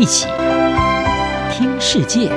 [0.00, 0.26] 一起
[1.52, 2.30] 听世界，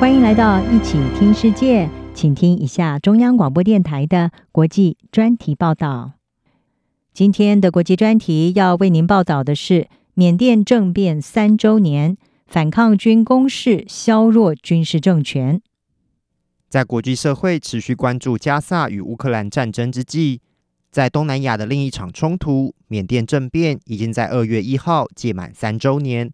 [0.00, 6.14] 欢迎来到一起听世界，请听一下中央广播电台的国际专题报道。
[7.14, 15.62] 今天的国际专题要为您报道的是缅甸政变三周年，反抗军攻势削弱军事政权。
[16.68, 20.40] 在国际社会持续关注加萨与乌克兰战争之际，
[20.90, 26.32] 在东南亚的另一场冲突——缅甸政变，已经在二月一号届满三周年。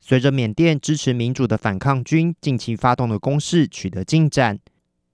[0.00, 4.58] 随着缅甸支持民主的反抗军近期发动的攻势取得进展，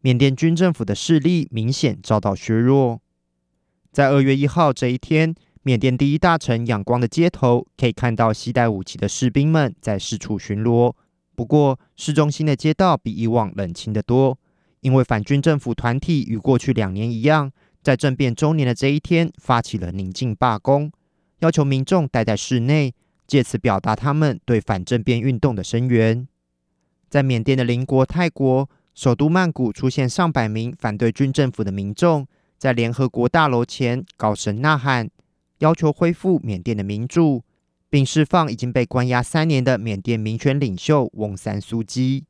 [0.00, 3.00] 缅甸军政府的势力明显遭到削弱。
[3.92, 10.94] 在二月一号这一天，缅甸第一大城仰光的街头可以看到携带武器的士兵们在四处巡逻。
[11.34, 14.38] 不过，市中心的街道比以往冷清得多。
[14.80, 17.50] 因为反军政府团体与过去两年一样，
[17.88, 20.92] 在政变周年的这一天发起了宁静罢工，
[21.38, 22.92] 要求民众待在室内，
[23.26, 26.28] 借此表达他们对反政变运动的声援。
[27.08, 32.26] 在缅甸的邻国泰国首都曼谷，出现上百名反对军政府的民众，
[32.58, 35.08] 在联合国大楼前高声呐喊，
[35.60, 37.42] 要求恢复缅甸的民主，
[37.88, 42.26] 并释放已经被关押三年的缅甸民权领袖翁山苏姬。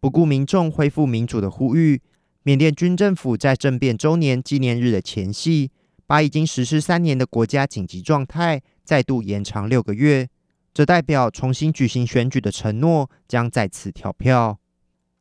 [0.00, 2.00] 不顾民众恢复民主的呼吁，
[2.46, 5.70] 缅甸军政府在政变周年纪念日的前夕，
[6.06, 10.28] 把已经实施三年的国家紧急状态再度延长六个月。
[10.74, 14.58] 这代表重新举行选举的承诺将再次跳票。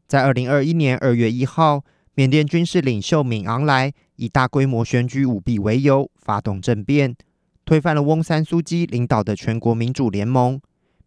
[0.06, 7.16] 在二零二一年二月一号，缅甸军事领袖敏昂莱以大规模选举舞弊为由发动政变，
[7.64, 10.60] 推翻了翁山苏姬领导的全国民主联盟。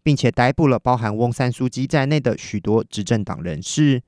[0.03, 4.01] 并且逮捕了包含翁山苏姬在内的许多执政党人士。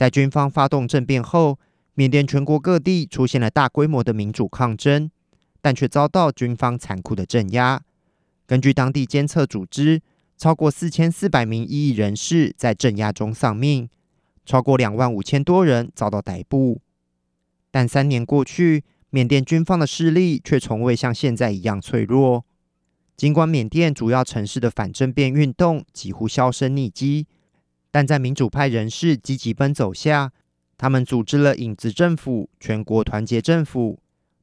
[0.00, 1.58] 在军方发动政变后，
[1.92, 5.10] 缅甸全国各地出现了大规模的民主抗争，
[5.60, 7.82] 但却遭到军方残酷的镇压。
[8.46, 10.00] 根据当地监测组织，
[10.38, 13.90] 超过四千四百名异议人士在镇压中丧命，
[14.46, 16.80] 超过两万五千多人遭到逮捕。
[17.70, 22.46] 但三年过去，缅甸军方的势力却从未像现在一样脆弱。
[23.18, 27.26] 尽管缅甸主要城市的反政变运动几乎销声匿迹，
[27.90, 30.32] 但在民主派人士积极奔走下，
[30.78, 33.98] 他们组织了影子政府——全国团结政府，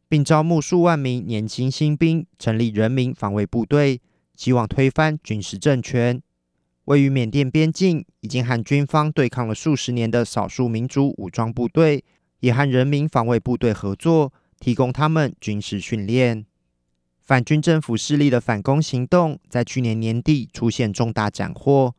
[0.10, 4.02] 并招募数万名年轻新兵，成立人民防卫部队，
[4.36, 6.22] 希望推翻军事政权。
[6.86, 12.04] 位于缅甸边境、已经和军方对抗了数十年的少数民族武装部队，
[12.40, 16.46] 也和人民防卫部队合作，提供他们军事训练。
[17.22, 21.94] 反军政府势力的反攻行动在去年年底出现重大斩获，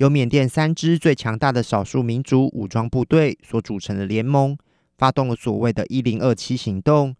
[0.00, 4.56] 由缅甸三支最强大的少数民族武装部队所组成的联盟，
[4.96, 7.14] 发动了所谓的“一零二七行动”，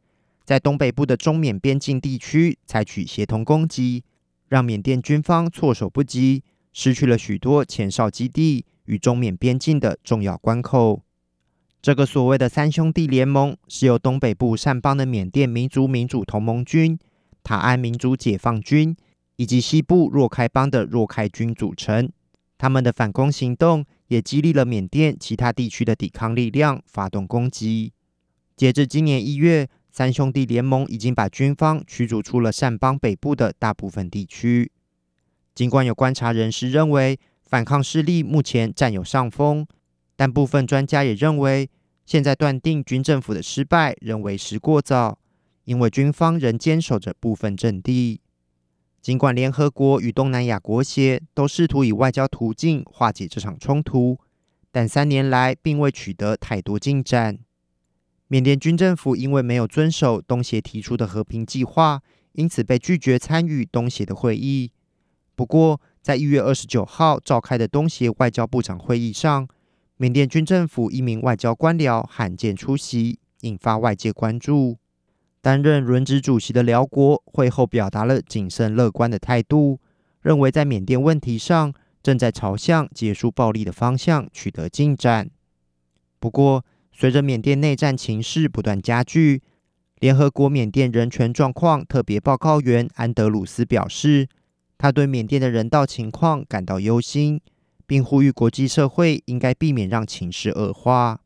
[0.46, 4.02] 在东北部的中缅边境地区采取协同攻击，
[4.48, 6.42] 让缅甸军方措手不及，
[6.72, 11.02] 失去了许多前哨基地与中缅边境的重要关口。
[11.82, 16.98] 这个所谓的“三兄弟联盟”是由东北部善邦的缅甸民族民主同盟军。
[17.42, 18.96] 塔安民族解放军
[19.36, 22.10] 以及西部若开邦的若开军组成，
[22.60, 27.94] 他们的反攻行动也激励了缅甸其他地区的抵抗力量发动攻击。
[28.54, 34.70] 截至今年一月，三兄弟联盟已经把军方驱逐出了善邦北部的大部分地区。
[35.54, 39.66] 尽管有观察人士认为反抗势力目前占有上风，
[40.14, 41.70] 但部分专家也认为，
[42.04, 45.18] 现在断定军政府的失败仍为时过早。
[45.64, 48.20] 因为军方仍坚守着部分阵地，
[49.00, 54.18] 尽管联合国与东南亚国协都试图以外交途径化解这场冲突，
[54.70, 57.38] 但三年来并未取得太多进展。
[58.28, 62.02] 缅甸军政府因为没有遵守东协提出的和平计划，
[62.32, 64.70] 因此被拒绝参与东协的会议。
[65.34, 69.48] 不过，在一月二十九号召开的东协外交部长会议上，
[69.96, 74.79] 缅甸军政府一名外交官僚罕见出席，引发外界关注。
[75.42, 79.80] 担任轮值主席的寮国会后表达了谨慎乐观的态度，
[80.20, 81.72] 认为在缅甸问题上
[82.02, 85.30] 正在朝向结束暴力的方向取得进展。
[86.18, 89.42] 不过，随着缅甸内战情势不断加剧，
[89.98, 94.28] 联合国缅甸人权状况特别报告员安德鲁斯表示，
[94.76, 97.40] 他对缅甸的人道情况感到忧心，
[97.86, 101.20] 并呼吁国际社会应该避免让情势恶化。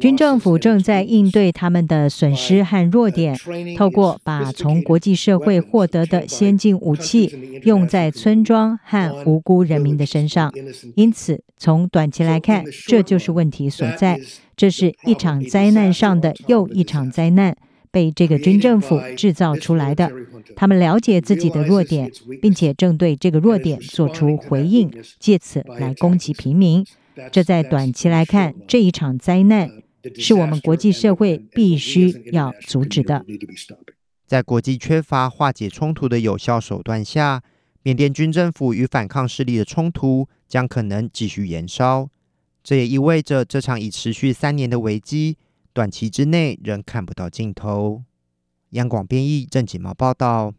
[0.00, 3.36] 军政府正在应对他们的损失和弱点，
[3.76, 10.52] 透过把从国际社会获得的先进武器用在村庄和无辜人民的身上。
[10.94, 14.20] 因此，从短期来看，这就是问题所在。
[14.56, 17.56] 这是一场灾难上的又一场灾难，
[17.90, 20.12] 被这个军政府制造出来的。
[20.54, 22.10] 他们了解自己的弱点，
[22.42, 26.84] 并且正对这个弱点做出回应，借此来攻击平民。
[27.30, 29.70] 这在短期来看，这一场灾难
[30.16, 33.24] 是我们国际社会必须要阻止的。
[34.26, 37.42] 在国际缺乏化解冲突的有效手段下，
[37.82, 42.08] 缅甸军政府与反抗势力的冲突将可能继续延烧。
[42.62, 45.36] 这也意味着这场已持续三年的危机，
[45.72, 48.02] 短期之内仍看不到尽头。
[48.70, 50.54] 央广编译郑锦毛报道。